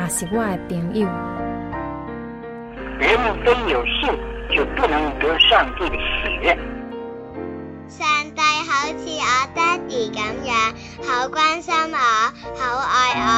[0.00, 1.06] 也是我的朋友。
[3.00, 3.08] 人
[3.44, 4.08] 非有信，
[4.54, 6.56] 就不能得上帝的喜悦。
[7.88, 10.54] 上帝好似我爹哋咁样，
[11.02, 11.96] 好关心我，
[12.54, 13.28] 好爱我。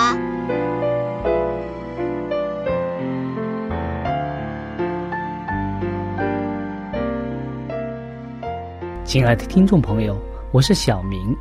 [9.05, 10.17] 亲爱的听众朋友，
[10.53, 11.35] 我是小明。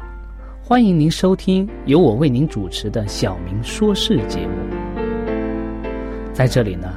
[0.64, 4.69] 欢迎您收听由我为您主持的《小明说事》节目。
[6.40, 6.88] 在这里呢，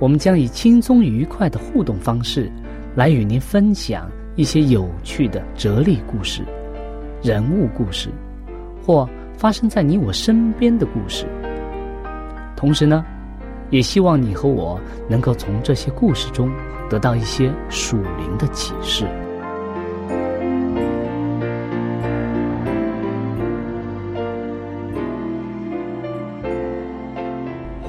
[0.00, 2.50] 我们将以轻松愉快的互动方式，
[2.96, 6.42] 来与您分享一些有趣的哲理故事、
[7.22, 8.08] 人物故事，
[8.84, 11.24] 或发生在你我身边的故事。
[12.56, 13.04] 同时呢，
[13.70, 14.76] 也希望你和我
[15.08, 16.50] 能够从这些故事中
[16.88, 19.06] 得到一些属灵的启示。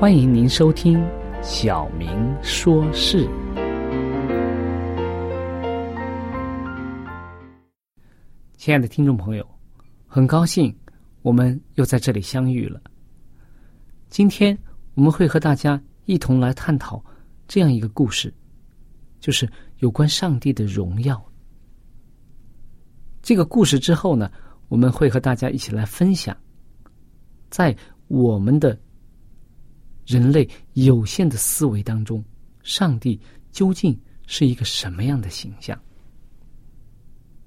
[0.02, 0.97] 欢迎您收听
[1.44, 2.09] 《小明
[2.41, 3.23] 说事》。
[8.57, 9.47] 亲爱的听众朋友，
[10.07, 10.75] 很高兴
[11.22, 12.81] 我们又在这里相遇了。
[14.09, 14.57] 今天
[14.95, 17.00] 我们会和大家一同来探讨
[17.47, 18.33] 这样一个故事，
[19.19, 19.47] 就是
[19.81, 21.23] 有关上帝的荣耀。
[23.22, 24.31] 这个故事之后呢，
[24.68, 26.35] 我们会和大家一起来分享，
[27.51, 28.75] 在我们的。
[30.11, 32.22] 人类有限的思维当中，
[32.63, 33.17] 上帝
[33.49, 35.79] 究竟是一个什么样的形象？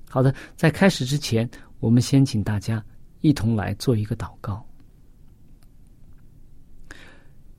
[0.09, 1.49] 好的，在开始之前，
[1.79, 2.83] 我们先请大家
[3.21, 4.67] 一同来做一个祷告。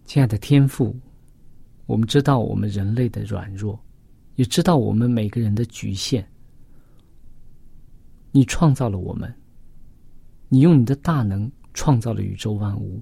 [0.05, 0.99] 亲爱的天父，
[1.85, 3.79] 我们知道我们人类的软弱，
[4.37, 6.27] 也知道我们每个人的局限。
[8.31, 9.31] 你创造了我们，
[10.49, 12.99] 你用你的大能创造了宇宙万物。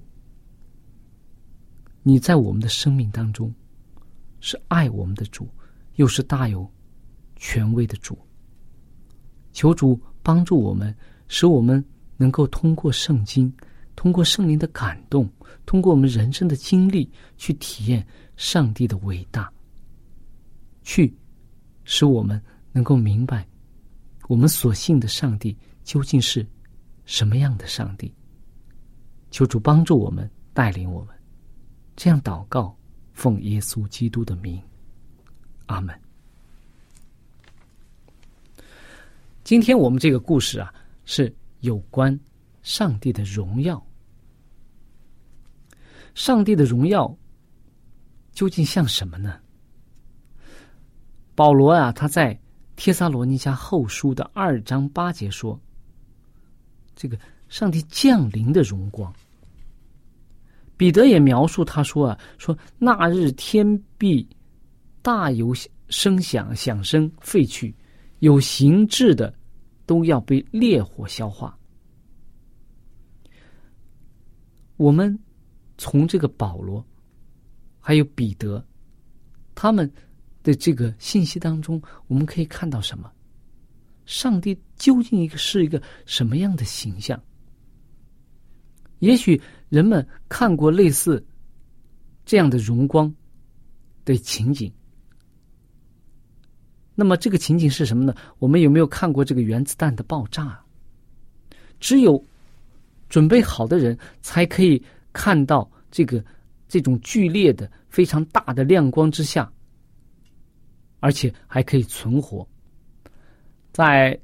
[2.06, 3.52] 你在我们的生命当中，
[4.38, 5.48] 是爱我们的主，
[5.94, 6.70] 又是大有
[7.34, 8.16] 权威的主。
[9.54, 10.94] 求主帮助我们，
[11.28, 11.82] 使我们
[12.18, 13.50] 能够通过圣经，
[13.96, 15.26] 通过圣灵的感动，
[15.64, 18.06] 通过我们人生的经历，去体验
[18.36, 19.50] 上帝的伟大，
[20.82, 21.16] 去
[21.84, 22.38] 使我们
[22.70, 23.48] 能够明白
[24.28, 26.46] 我们所信的上帝究竟是
[27.06, 28.12] 什么样的上帝。
[29.30, 31.13] 求主帮助我们，带领我们。
[31.96, 32.76] 这样祷告，
[33.12, 34.60] 奉耶稣基督的名，
[35.66, 35.98] 阿门。
[39.44, 40.72] 今天我们这个故事啊，
[41.04, 42.18] 是有关
[42.62, 43.84] 上帝的荣耀。
[46.14, 47.16] 上帝的荣耀
[48.32, 49.40] 究竟像什么呢？
[51.34, 52.38] 保罗啊，他在
[52.76, 55.60] 帖撒罗尼迦后书的二章八节说
[56.96, 57.18] ：“这个
[57.48, 59.12] 上帝降临的荣光。”
[60.76, 64.26] 彼得也描述他说啊，说那日天必
[65.02, 65.54] 大有
[65.88, 67.74] 声响，响声废去，
[68.18, 69.32] 有形质的
[69.86, 71.56] 都要被烈火消化。
[74.76, 75.16] 我们
[75.78, 76.84] 从这个保罗
[77.78, 78.64] 还有彼得
[79.54, 79.90] 他们
[80.42, 83.10] 的这个信息当中，我们可以看到什么？
[84.06, 87.22] 上帝究竟一个是一个什么样的形象？
[88.98, 89.40] 也许
[89.74, 91.26] 人们看过类似
[92.24, 93.12] 这样的荣光
[94.04, 94.72] 的情景，
[96.94, 98.14] 那么这个情景是什么呢？
[98.38, 100.64] 我们有没有看过这个原子弹的爆炸？
[101.80, 102.24] 只有
[103.08, 104.80] 准备好的人才可以
[105.12, 106.24] 看到这个
[106.68, 109.52] 这种剧烈的、非常大的亮光之下，
[111.00, 112.46] 而且还可以存活。
[113.72, 114.16] 在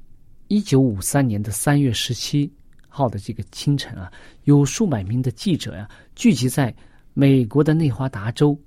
[0.47, 2.49] 一九五三年的三月十七。
[2.93, 4.11] 号的这个清晨啊，
[4.43, 6.75] 有数百名的记者呀聚集在
[7.13, 8.57] 美国的内华达州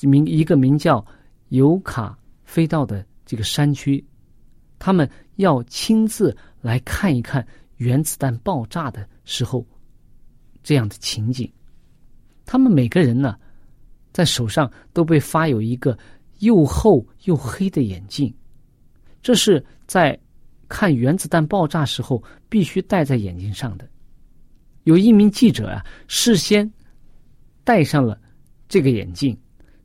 [0.00, 1.04] 名一个名叫
[1.50, 4.04] 尤卡飞到的这个山区，
[4.80, 7.46] 他们要亲自来看一看
[7.76, 9.64] 原子弹爆炸的时候
[10.62, 11.50] 这样的情景。
[12.44, 13.38] 他们每个人呢，
[14.12, 15.96] 在手上都被发有一个
[16.40, 18.34] 又厚又黑的眼镜，
[19.22, 20.18] 这是在
[20.68, 23.88] 看原子弹爆炸时候必须戴在眼睛上的。
[24.84, 26.70] 有一名记者啊，事先
[27.64, 28.20] 戴上了
[28.68, 29.36] 这个眼镜，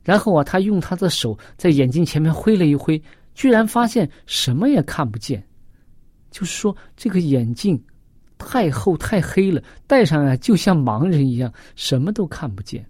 [0.02, 3.02] 然后啊，他用他的手在眼镜前面挥了一挥，
[3.34, 5.42] 居然发现什么也看不见。
[6.30, 7.82] 就是说，这个眼镜
[8.38, 12.86] 太厚太黑了，戴上啊，就像盲人一样，什么都看不见。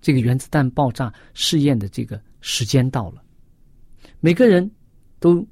[0.00, 3.22] 这个原子弹爆炸试验的这个时间到了，
[4.20, 4.70] 每个人
[5.22, 5.46] 都。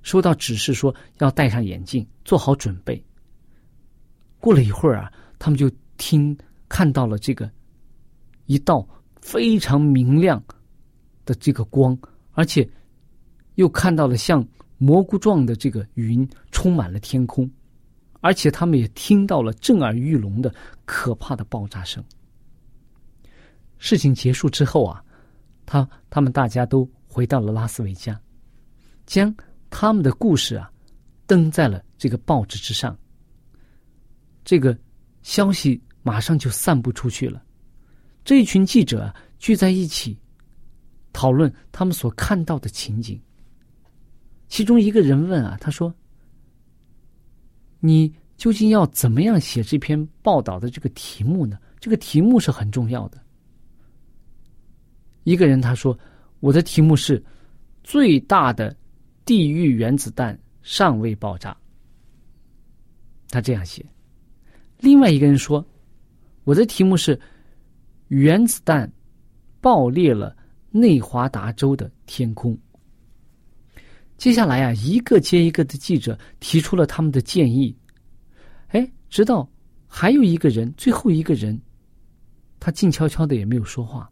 [0.00, 3.04] 收到指示说要戴上眼镜，做好准备。
[4.40, 6.34] 过了一会儿啊，他们就听
[6.66, 7.50] 看到了这个
[8.46, 8.88] 一道
[9.20, 10.42] 非常明亮
[11.26, 11.98] 的这个光，
[12.32, 12.66] 而且
[13.56, 14.46] 又看到了像
[14.78, 17.50] 蘑菇状的这个云充满了天空，
[18.20, 20.54] 而且他们也听到了震耳欲聋的
[20.86, 22.02] 可怕的爆炸声。
[23.76, 25.04] 事情结束之后啊，
[25.66, 28.18] 他他们大家都回到了拉斯维加，
[29.08, 29.34] 将。
[29.70, 30.72] 他们的故事啊，
[31.26, 32.98] 登在了这个报纸之上。
[34.42, 34.74] 这个
[35.20, 37.44] 消息马上就散布出去了。
[38.24, 40.18] 这一群记者啊，聚在一起
[41.12, 43.20] 讨论他们所看到的情景。
[44.48, 45.94] 其中一个人问啊，他说
[47.80, 51.58] ：“你究竟要怎么样写这篇报道的这个题目呢？
[51.78, 53.22] 这个题目是很重要的。”
[55.24, 55.96] 一个人他说
[56.40, 57.22] ：“我的题目是
[57.84, 58.74] 最大的。”
[59.28, 61.54] 地狱原子弹尚未爆炸，
[63.28, 63.84] 他这样写。
[64.80, 65.62] 另外一个人说
[66.44, 67.20] ：“我的题目是
[68.06, 68.90] 原子弹
[69.60, 70.34] 爆裂了
[70.70, 72.56] 内华达州的天空。”
[74.16, 77.76] 接下来啊，一个接一个的记者提出了他们的建议。
[78.68, 79.46] 哎，直到
[79.86, 81.60] 还有一个人，最后一个人，
[82.58, 84.10] 他静悄悄的也没有说话。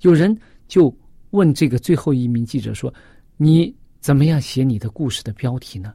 [0.00, 0.34] 有人
[0.68, 0.90] 就
[1.32, 2.90] 问这个最后一名记者说
[3.36, 3.70] ：“你？”
[4.00, 5.94] 怎么样写你的故事的标题呢？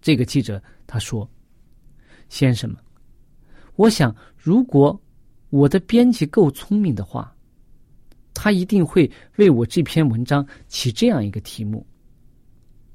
[0.00, 1.28] 这个记者他说
[2.28, 2.78] ：“先生们，
[3.76, 4.98] 我想如果
[5.50, 7.34] 我的编辑够聪明的话，
[8.32, 11.86] 他一定会为我这篇文章起这样一个题目。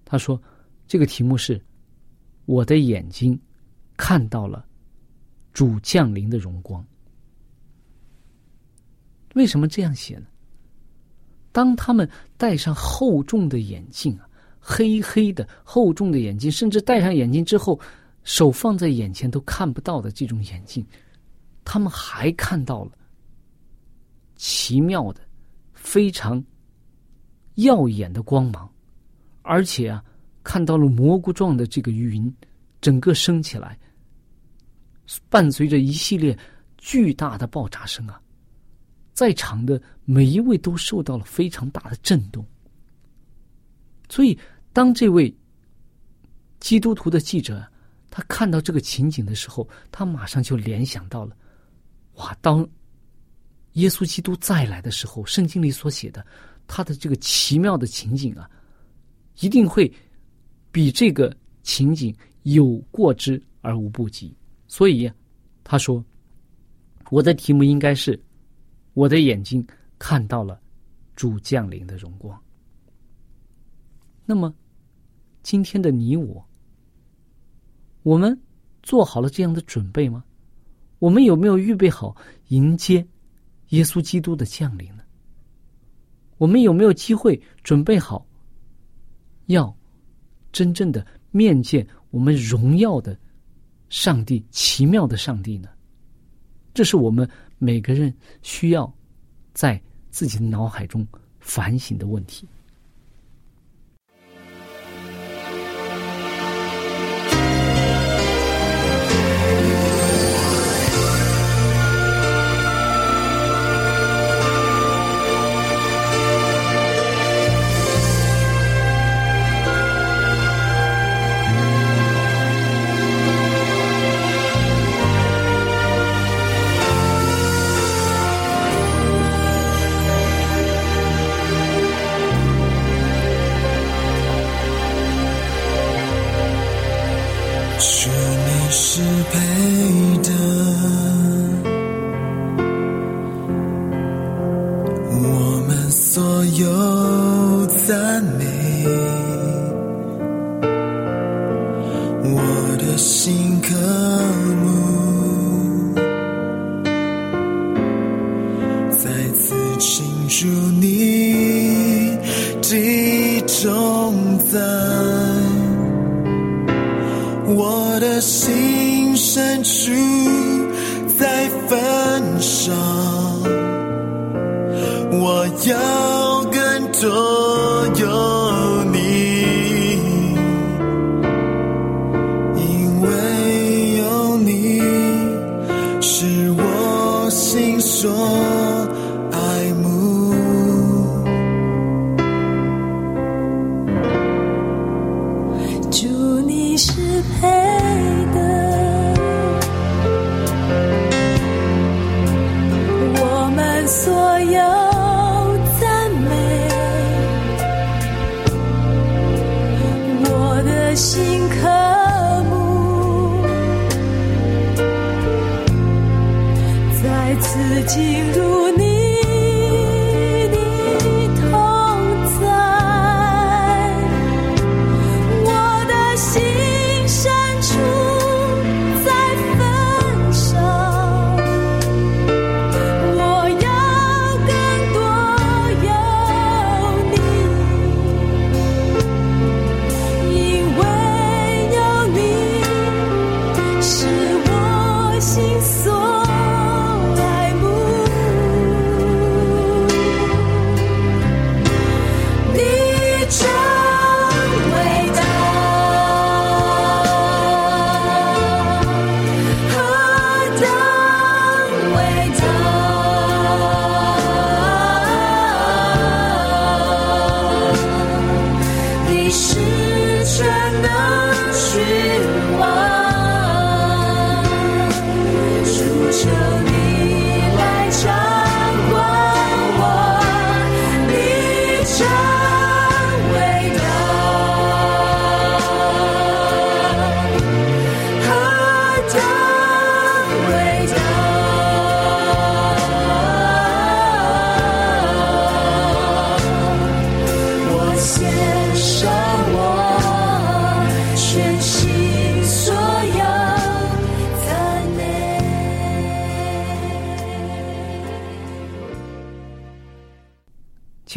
[0.06, 0.42] 他说，
[0.88, 1.64] 这个题目是
[2.46, 3.40] ‘我的眼睛
[3.96, 4.68] 看到了
[5.54, 6.86] 主降临的荣光’。
[9.36, 10.26] 为什么这样写呢？”
[11.52, 14.30] 当他们戴上厚重的眼镜啊，
[14.60, 17.80] 黑黑的厚重的眼镜，甚至戴上眼镜之后，
[18.24, 20.86] 手放在眼前都看不到的这种眼镜，
[21.66, 22.92] 他们还看到了
[24.36, 25.22] 奇妙的、
[25.74, 26.44] 非常
[27.56, 28.70] 耀眼的光芒，
[29.42, 30.04] 而且啊，
[30.44, 32.32] 看到了蘑菇状的这个云，
[32.80, 33.78] 整个升起来，
[35.30, 36.38] 伴随着一系列
[36.78, 38.22] 巨大的爆炸声啊。
[39.20, 42.46] 在场的每一位都受到了非常大的震动，
[44.08, 44.40] 所以
[44.72, 45.36] 当这位
[46.62, 47.68] 基督徒的记者
[48.10, 51.36] 他看到这个情景的时候，他马上就联想到了：
[52.14, 52.66] 哇，当
[53.74, 56.26] 耶稣基督再来的时候，圣经里所写的
[56.66, 58.50] 他的这个奇妙的情景啊，
[59.42, 59.94] 一定会
[60.72, 64.34] 比这个情景有过之而无不及。
[64.66, 65.12] 所以
[65.66, 66.02] 他说
[67.12, 68.18] ：“我的题目应该是。”
[69.00, 69.66] 我的眼睛
[69.98, 70.60] 看到了
[71.16, 72.38] 主降临的荣光。
[74.26, 74.54] 那么，
[75.42, 76.46] 今天的你我，
[78.04, 78.38] 我们
[78.84, 80.22] 做好了这样的准备吗？
[81.00, 82.14] 我们有没有预备好
[82.50, 83.08] 迎接
[83.70, 85.04] 耶稣基督的降临呢？
[86.38, 88.28] 我们有没有机会准备好
[89.46, 89.74] 要
[90.52, 93.18] 真正的面见我们荣耀的
[93.88, 95.70] 上帝、奇妙的上帝呢？
[96.74, 97.26] 这是我们。
[97.60, 98.92] 每个人需要
[99.54, 101.08] 在自己的脑海中
[101.40, 102.48] 反省的问题。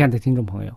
[0.02, 0.76] 亲爱的听众朋友，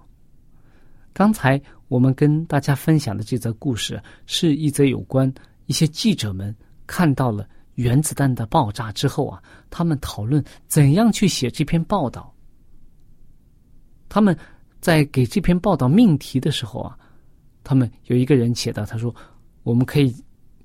[1.11, 5.33] 刚才我们跟大家分享的这则故事，是一则有关
[5.65, 6.55] 一些记者们
[6.85, 9.41] 看到了原子弹的爆炸之后啊，
[9.71, 12.31] 他们讨论怎样去写这篇报道。
[14.09, 14.37] 他们
[14.79, 16.95] 在给这篇报道命题的时候啊，
[17.63, 19.11] 他们有一个人写到，他说
[19.65, 20.15] ：“我们可以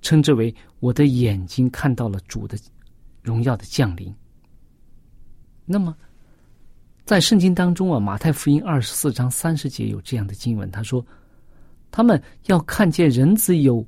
[0.03, 2.59] 称之为我的眼睛看到了主的
[3.23, 4.15] 荣耀的降临。”
[5.65, 5.97] 那么，
[7.05, 11.05] 在圣经当中啊，马太福音二十四章三十节有这样的经文，他说
[11.91, 13.85] ：“他们要看见人子有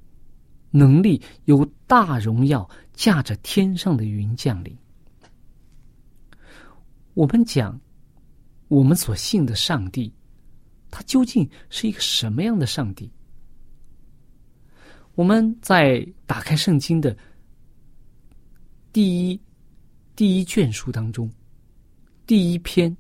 [0.70, 4.76] 能力、有大荣耀，驾着天上的云降临。”
[7.14, 7.78] 我们讲，
[8.68, 10.12] 我们所信的上帝，
[10.90, 13.10] 他究竟是一个什么样的上帝？
[15.14, 17.14] 我们在打开圣经的
[18.94, 19.38] 第一
[20.16, 21.30] 第一卷书当中，
[22.26, 22.94] 第一篇，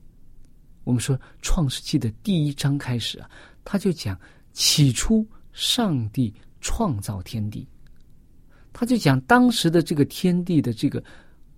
[0.84, 3.30] 我们说《创世纪》的第一章开始啊，
[3.64, 4.18] 他就讲
[4.52, 7.66] 起初上帝创造天地，
[8.72, 11.02] 他就讲当时的这个天地的这个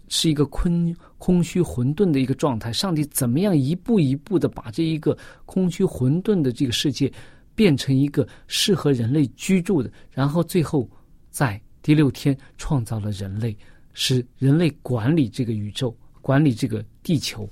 [0.08, 5.16] 是一个空空虚混沌的一个状态，上帝怎么样一步一步的把这一个
[5.46, 7.10] 空虚混沌的这个世界
[7.54, 10.88] 变成一个适合人类居住的，然后最后
[11.30, 13.56] 在第六天创造了人类，
[13.94, 17.48] 使人类管理这个宇宙，管理这个地球。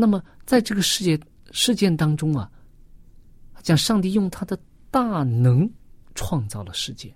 [0.00, 2.50] 那么，在这个世界事件当中啊，
[3.60, 4.58] 讲上帝用他的
[4.90, 5.70] 大能
[6.14, 7.14] 创造了世界。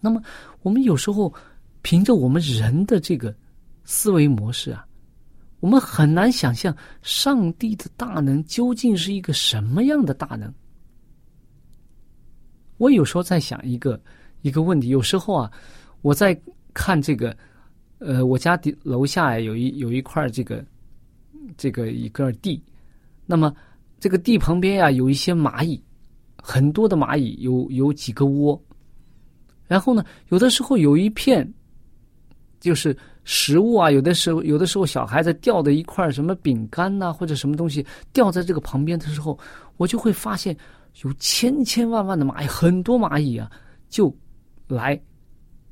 [0.00, 0.20] 那么，
[0.62, 1.32] 我们有时候
[1.80, 3.32] 凭着我们人的这个
[3.84, 4.84] 思维模式啊，
[5.60, 10.52] 我们很难想象上帝的大能究竟是一个什么样的大能。
[12.78, 14.02] 我有时候在想一个
[14.42, 15.52] 一个问题，有时候啊，
[16.02, 16.36] 我在
[16.74, 17.36] 看这个，
[17.98, 20.64] 呃，我家底楼下有一有一块这个
[21.56, 22.62] 这个一个地，
[23.26, 23.54] 那么
[23.98, 25.82] 这个地旁边呀、有一些蚂蚁，
[26.36, 28.60] 很多的蚂蚁，有有几个窝，
[29.66, 31.50] 然后呢，有的时候有一片
[32.60, 39.38] 就是食物啊，有的时候有的时候小孩子掉的一块什么饼干呐、或者什么东西掉在这个旁边的时候，
[39.76, 40.56] 我就会发现
[41.02, 43.50] 有千千万万的蚂蚁，很多蚂蚁啊，
[43.88, 44.14] 就
[44.66, 45.00] 来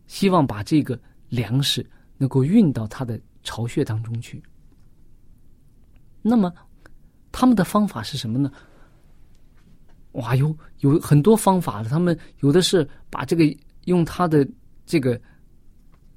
[0.07, 0.99] 希望把这个
[1.29, 1.85] 粮食
[2.17, 4.43] 能够运到它的巢穴当中去。
[6.23, 6.53] 那么，
[7.33, 8.51] 他们的方法是什么呢？
[10.13, 11.89] 哇，有有很多方法的。
[11.89, 13.45] 他们有的是把这个
[13.87, 14.47] 用他的
[14.87, 15.21] 这个，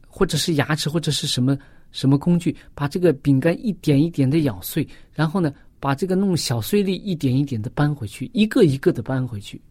[0.08, 1.58] 或者是牙齿，或者是什么
[1.92, 9.62] 什么工具，把这个饼干一点一点的咬碎，然后呢，把这个弄小碎粒一点一点的搬回去，一个一个的搬回去。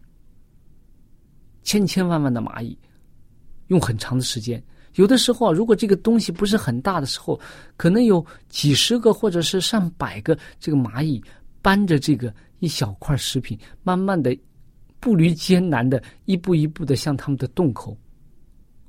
[1.61, 2.77] 千千万万的蚂蚁，
[3.67, 4.61] 用很长的时间。
[4.95, 7.39] 有的时候啊，如果这个东西不是很大的时候，
[7.77, 11.23] 可能有几十个或者是上百个这个蚂蚁
[11.61, 14.35] 搬着这个一小块食品，慢慢的、
[14.99, 17.97] 步履艰难的，一步一步的向他们的洞口，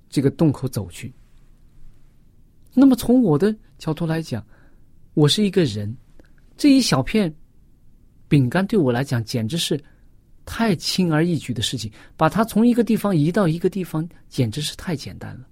[0.08, 1.12] 这个洞口走去。
[2.72, 4.44] 那么从我的角度来讲，
[5.14, 5.96] 我是一个人，
[6.56, 7.34] 这一小片
[8.28, 9.82] 饼干对我来讲简直是
[10.44, 15.46] 太轻而易举的事情，把它从一个地方移到一个地方，简直是太简单了。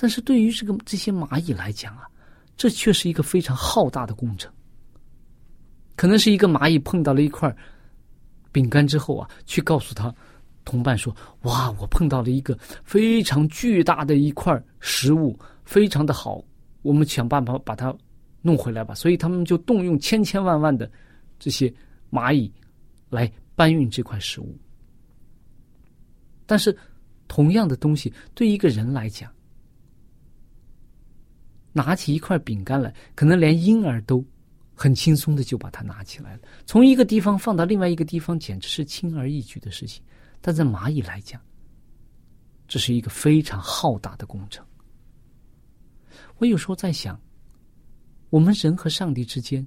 [0.00, 2.06] 但是对于这个这些蚂蚁来讲啊，
[2.56, 4.48] 这却是一个非常浩大的工程。
[5.96, 7.52] 可能是一个蚂蚁碰到了一块
[8.52, 10.14] 饼干之后啊，去告诉他
[10.64, 11.12] 同伴说
[11.42, 16.40] ：“哇，我碰到了一个非常巨大的一块食物，非常的好，
[16.82, 17.92] 我们想办法把它
[18.40, 20.88] 弄回来吧。”所以他们就动用千千万万的
[21.40, 21.72] 这些
[22.08, 22.48] 蚂蚁
[23.10, 24.56] 来搬运这块食物。
[26.46, 26.74] 但是，
[27.26, 29.30] 同样的东西对一个人来讲，
[31.78, 34.24] 拿起一块饼干来，可能连婴儿都
[34.74, 36.40] 很轻松的就把它拿起来了。
[36.66, 40.02] 从一个地方放到另外一个地方，简直是轻而易举的事情。
[40.40, 41.40] 但在蚂蚁来讲，
[42.66, 44.64] 这是一个非常浩大的工程。
[46.38, 47.20] 我有时候在想，
[48.30, 49.66] 我们人和上帝之间，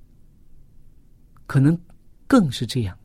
[1.47, 1.79] 可能
[2.27, 2.97] 更是这样。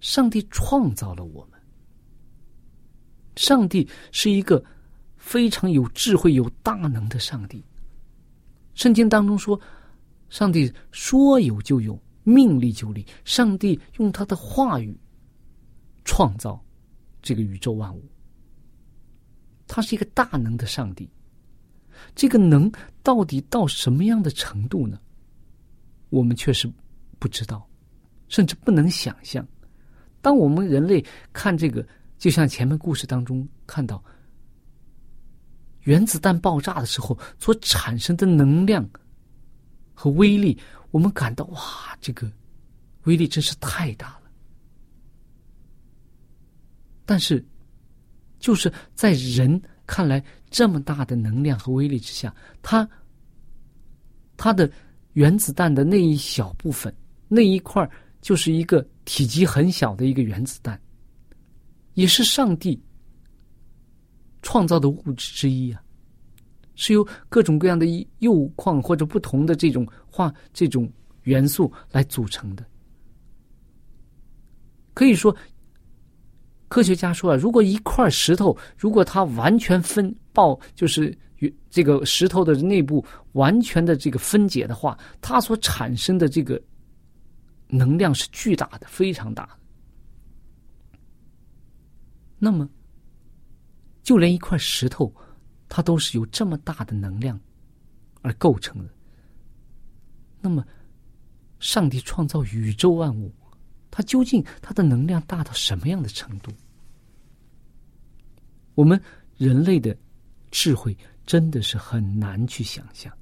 [0.00, 1.60] 上帝创造了我们，
[3.36, 4.62] 上帝是一个
[5.16, 7.64] 非常有智慧、有大能的上帝。
[8.76, 9.58] 圣经当中说，
[10.28, 13.04] 上帝说有就有，命立就立。
[13.24, 14.96] 上帝用他的话语
[16.04, 16.62] 创造
[17.22, 18.04] 这个宇宙万物。
[19.66, 21.10] 他是一个大能的上帝，
[22.14, 22.70] 这个能
[23.02, 25.00] 到底到什么样的程度呢？
[26.10, 26.70] 我们确实
[27.18, 27.66] 不知道，
[28.28, 29.44] 甚至不能想象。
[30.20, 31.84] 当我们人类看这个，
[32.18, 34.04] 就像前面故事当中看到。
[35.86, 38.88] 原子弹爆炸的时候所产生的能量
[39.94, 40.58] 和威力，
[40.90, 42.30] 我们感到哇，这个
[43.04, 44.22] 威力真是太大了。
[47.04, 47.44] 但是，
[48.40, 52.88] 就是在人看来这么大的能量和威力之下，它
[54.36, 54.68] 它的
[55.12, 56.92] 原子弹的那一小部分
[57.28, 57.88] 那一块，
[58.20, 60.78] 就是一个体积很小的一个原子弹，
[61.94, 62.82] 也是上帝。
[64.46, 65.82] 创造的物质之一啊，
[66.76, 67.84] 是由各种各样的
[68.20, 70.88] 铀矿或者不同的这种化这种
[71.24, 72.64] 元素来组成的。
[74.94, 75.36] 可以说，
[76.68, 81.12] 科学家说啊，如果一块石头，如果它完全分爆，就是
[81.68, 86.62] 这个石头的内部完全的这个分解的话，它所产生的这个
[87.66, 89.52] 能量是巨大的，非常大的。
[92.38, 92.68] 那么。
[94.06, 95.12] 就连一块石头，
[95.68, 97.36] 它都是由这么大的能量
[98.22, 98.94] 而构成的。
[100.40, 100.64] 那么，
[101.58, 103.34] 上帝创造宇宙万物，
[103.90, 106.52] 它究竟它的能量大到什么样的程度？
[108.76, 109.02] 我们
[109.38, 109.96] 人类的
[110.52, 113.12] 智慧真的是很难去想象。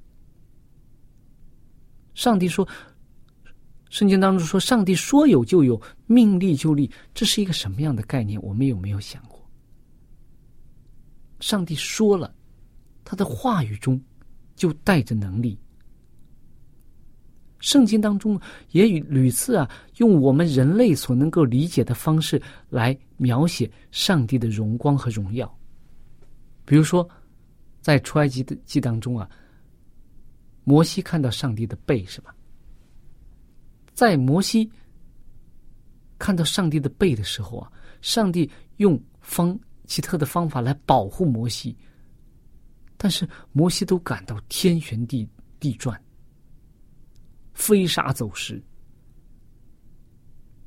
[2.12, 2.68] 上帝说，
[3.88, 8.38] 圣经当中说，上帝说有就有，命立就立，这是一个什么样的概念？
[8.42, 9.33] 我们有没有想过？
[11.44, 12.34] 上帝说了，
[13.04, 14.00] 他的话语中
[14.56, 15.58] 就带着能力。
[17.58, 25.54] 圣经当中也与屡次啊，用我们人类所能够理解的方式来描写上帝的荣光和荣耀。
[26.64, 27.06] 比如说，
[27.82, 29.28] 在出埃及的记当中啊，
[30.64, 32.34] 摩西看到上帝的背，是吧？
[33.92, 34.66] 在摩西
[36.18, 39.54] 看到上帝的背的时候啊，上帝用方。
[39.86, 41.76] 奇特的方法来保护摩西，
[42.96, 45.28] 但是摩西都感到天旋地
[45.60, 46.00] 地转，
[47.52, 48.62] 飞沙走石。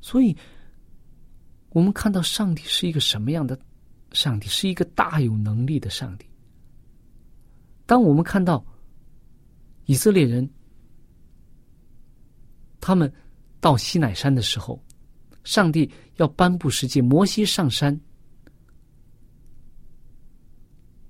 [0.00, 0.36] 所以，
[1.70, 3.58] 我们看到上帝是一个什么样的
[4.12, 6.24] 上帝是一个大有能力的上帝。
[7.84, 8.64] 当我们看到
[9.86, 10.48] 以色列人
[12.80, 13.12] 他们
[13.60, 14.80] 到西乃山的时候，
[15.42, 17.98] 上帝要颁布十诫，摩西上山。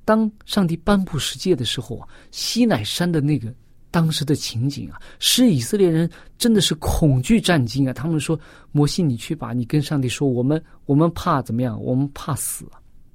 [0.08, 3.54] 当上帝颁布十诫的时候啊，西乃山的那个
[3.90, 7.92] 当时的情景啊，使以色列人真的是恐惧战惊啊！
[7.92, 8.40] 他们说
[8.72, 11.78] ：“摩西，你去吧，你跟上帝说，我们我们怕怎么样？
[11.82, 12.66] 我们怕死，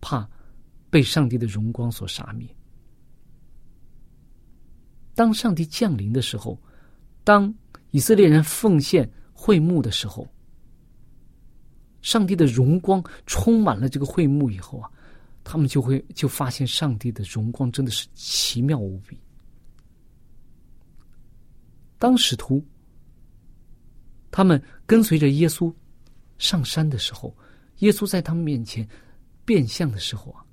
[0.02, 0.30] 怕
[0.92, 2.48] 被上帝的荣光所杀灭。”
[5.16, 6.62] 当上帝降临的时候，
[7.24, 7.52] 当
[7.90, 10.28] 以色列人奉献会幕的时候，
[12.04, 14.88] 上帝的荣光充满了这个会幕以后啊。
[15.44, 19.20] 他们就会就发现上帝的荣光真的是奇妙无比。
[22.00, 22.66] 当使徒
[24.32, 25.74] 他们跟随着耶稣
[26.38, 27.36] 上山的时候，
[27.80, 28.88] 耶稣在他们面前
[29.46, 30.44] 变相的时候啊，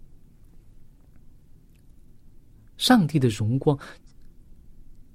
[2.77, 3.79] 上帝的荣光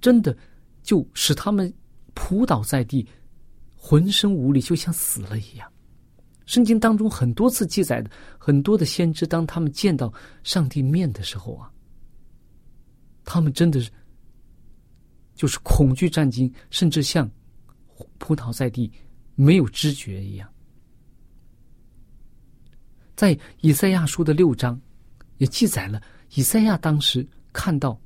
[0.02, 0.38] 真的
[0.84, 1.74] 就使他们
[2.14, 3.08] 扑倒在地，
[3.76, 5.72] 浑身无力，就像死了一样。
[6.46, 11.72] 圣经当中很多次记载的很多的先知，当他们见到上帝面的时候啊，
[13.24, 13.90] 他们真的是
[15.34, 17.28] 就是恐惧战惊，甚至像
[18.20, 18.92] 扑倒在地，
[19.34, 20.48] 没有知觉一样。
[23.16, 24.80] 在以赛亚书的六章
[25.38, 26.00] 也记载了，
[26.36, 28.00] 以赛亚当时看到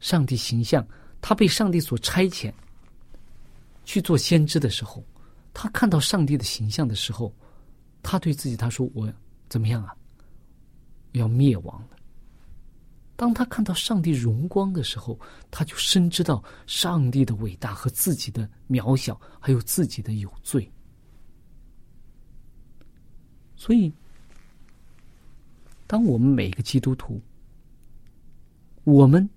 [0.00, 0.86] 上帝形象，
[1.22, 2.52] 他被上帝所差遣
[3.86, 5.02] 去做先知的时候，
[5.54, 7.34] 他看到上帝的形象的时候。
[8.08, 9.12] 他对自己他说：“我
[9.48, 9.92] 怎么样啊？
[11.12, 11.96] 要灭亡了。”
[13.16, 15.18] 当他看到上帝荣光的时候，
[15.50, 20.70] 他就深知道上帝的伟大和自己的渺小，还有自己的有罪。
[23.56, 23.92] 所以，
[25.88, 27.20] 当我们每个基督徒，
[28.84, 29.28] 我们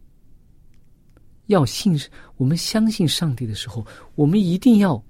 [1.47, 1.99] 要信，
[2.37, 5.03] 我们相信上帝的时候，我们一定要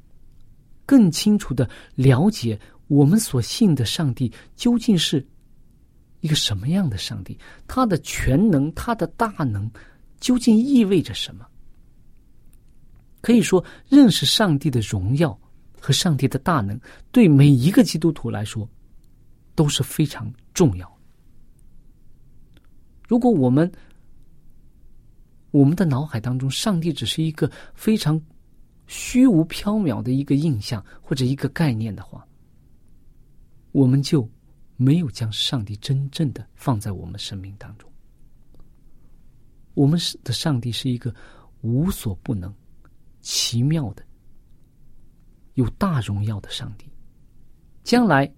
[0.85, 2.57] 更清楚的了解。
[2.89, 5.25] 我们所信的上帝究竟是
[6.21, 7.37] 一个什么样的上帝？
[7.67, 9.69] 他的全能，他的大能，
[10.19, 11.45] 究竟意味着什么？
[13.21, 15.39] 可以说，认识上帝的荣耀
[15.79, 16.79] 和上帝的大能，
[17.11, 18.67] 对每一个基督徒来说
[19.53, 20.99] 都是非常重要。
[23.07, 23.71] 如果我们
[25.51, 28.19] 我们的脑海当中，上帝只是一个非常
[28.87, 32.25] 虚无缥缈的一个印象或者一个概念的话，
[33.71, 34.27] 我们就
[34.77, 37.89] 没有将上帝真正的放在我们生命当中。
[39.73, 41.13] 我们是的上帝是一个
[41.61, 42.53] 无所不能、
[43.21, 44.03] 奇妙的、
[45.53, 46.85] 有大荣耀的上帝。
[47.83, 48.31] 将来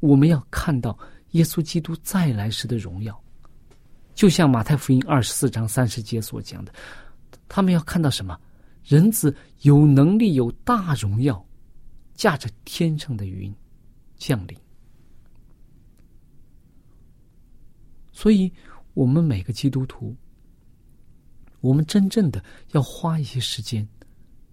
[0.00, 0.98] 我们要看到
[1.30, 3.18] 耶稣基督再来时的荣耀，
[4.14, 6.72] 就像马太福音二十四章三十节所讲的，
[7.48, 8.38] 他们要看到什么？
[8.82, 11.44] 人子有能力、有大荣耀，
[12.14, 13.54] 驾着天上的云。
[14.20, 14.54] 降临，
[18.12, 18.52] 所以，
[18.92, 20.14] 我们每个基督徒，
[21.60, 23.88] 我们真正的要花一些时间，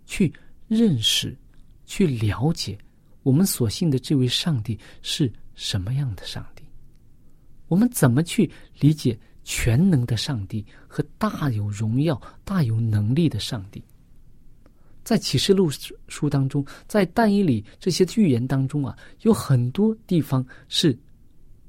[0.06, 0.34] 去
[0.70, 1.38] 认识、
[1.86, 2.80] 去了解
[3.24, 6.64] 我们所信的这位上帝是什么样的上帝。
[7.68, 8.50] 我们怎么去
[8.80, 13.84] 理解全能的上帝和大有荣耀、大有能力的上帝？
[15.08, 15.70] 在启示录
[16.10, 21.00] 书当中，在但以里这些预言当中啊，有很多地方是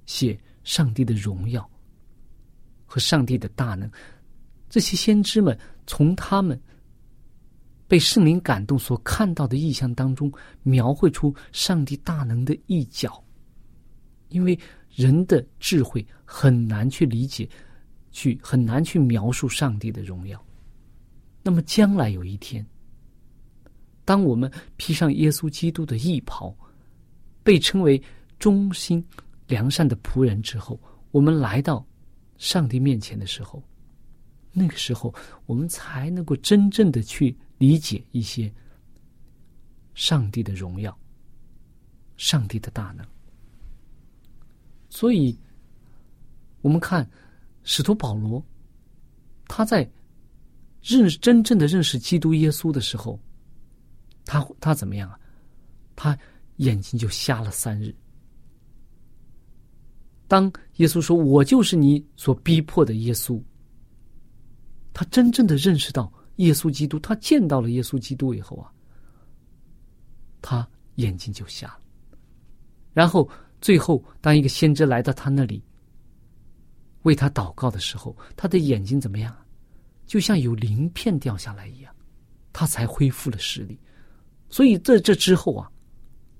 [0.07, 1.70] 写上帝的荣耀
[2.85, 3.88] 和上帝的大能。
[4.68, 6.61] 这些先知们从他们
[7.87, 10.33] 被圣灵感动所看到的意象当中，
[10.64, 13.22] 描绘出上帝大能的一角。
[14.31, 14.59] 因为
[14.90, 17.48] 人的智慧很难去理解，
[18.11, 20.44] 去很难去描述上帝的荣耀。
[21.40, 22.66] 那么将来有一天。
[24.09, 26.57] 当我们披上耶稣基督的义袍，
[27.42, 28.03] 被称为
[28.38, 29.07] 忠心
[29.49, 31.87] 良善的仆人之后，我们来到
[32.38, 33.62] 上帝面前的时候，
[34.51, 38.51] 那个时候我们才能够真正的去理解一些
[39.92, 40.99] 上帝的荣耀、
[42.16, 43.07] 上帝的大能。
[44.88, 45.38] 所以，
[46.62, 47.07] 我们看
[47.62, 48.42] 使徒保罗，
[49.49, 49.87] 他在
[50.81, 53.21] 认真正的认识基督耶稣的时候。
[54.29, 55.19] 他他怎么样啊？
[55.97, 56.17] 他
[56.57, 57.95] 眼睛就瞎了三日。
[60.29, 63.43] 当耶稣说：“我就是你所逼迫的耶稣。”
[64.93, 68.71] 他真正的认识到耶稣基督，他见到了耶稣基督以后啊，
[70.43, 71.81] 他眼睛就瞎了。
[72.93, 73.27] 然后
[73.62, 75.64] 最后，当一个先知来到他那里，
[77.05, 79.35] 为他祷告的时候，他的眼睛怎么样？
[80.07, 81.95] 就像有鳞片掉下来一样，
[82.53, 83.81] 他才恢复了视力。
[84.51, 85.71] 所以在这之后啊，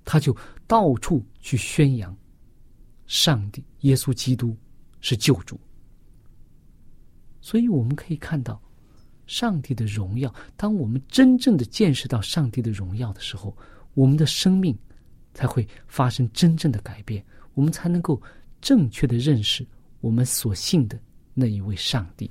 [0.05, 2.17] 他就到处去宣扬
[3.07, 4.57] 上帝、耶稣基督
[5.01, 5.59] 是救主。
[7.41, 8.61] 所以我们可以看到，
[9.27, 10.35] 上帝的荣耀。
[10.57, 13.57] 当我们真正的见识到上帝的荣耀的时候，
[13.95, 14.77] 我们的生命
[15.35, 18.21] 才会发生真正的改变，我们才能够
[18.61, 19.67] 正确的认识
[20.01, 20.99] 我们所信的
[21.35, 22.31] 那一位上帝。